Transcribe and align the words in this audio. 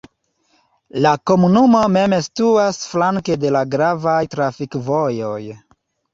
La 1.05 1.11
komunumo 1.31 1.81
mem 1.97 2.15
situas 2.29 2.81
flanke 2.95 3.37
de 3.45 3.53
la 3.59 3.63
gravaj 3.77 4.19
trafikvojoj. 4.35 5.39